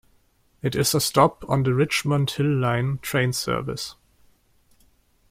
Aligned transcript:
It 0.63 0.75
is 0.75 0.95
a 0.95 0.99
stop 0.99 1.47
on 1.47 1.61
the 1.61 1.75
Richmond 1.75 2.31
Hill 2.31 2.57
line 2.57 2.97
train 3.03 3.33
service. 3.33 3.93